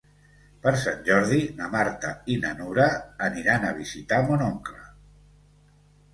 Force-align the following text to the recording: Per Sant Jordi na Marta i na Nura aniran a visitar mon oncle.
Per 0.61 0.71
Sant 0.83 1.03
Jordi 1.09 1.37
na 1.59 1.67
Marta 1.75 2.13
i 2.37 2.39
na 2.47 2.55
Nura 2.63 2.89
aniran 3.29 3.69
a 3.69 3.75
visitar 3.83 4.21
mon 4.33 4.45
oncle. 4.49 4.83